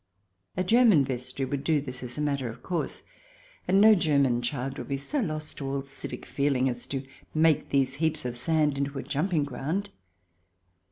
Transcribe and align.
A 0.57 0.63
German 0.63 1.05
vestry 1.05 1.45
would 1.45 1.63
do 1.63 1.79
this 1.79 2.01
as 2.01 2.17
a 2.17 2.21
matter 2.21 2.49
of 2.49 2.63
course. 2.63 3.03
And 3.67 3.79
no 3.79 3.93
German 3.93 4.41
child 4.41 4.79
would 4.79 4.87
be 4.87 4.97
so 4.97 5.19
lost 5.19 5.57
to 5.59 5.67
all 5.67 5.83
civic 5.83 6.25
feeling 6.25 6.67
as 6.67 6.87
to 6.87 7.05
make 7.35 7.69
these 7.69 7.93
heaps 7.97 8.25
of 8.25 8.35
sand 8.35 8.79
into 8.79 8.97
a 8.97 9.03
jumping 9.03 9.43
ground. 9.43 9.91